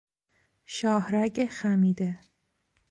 [0.65, 2.19] شاهرگ خمیده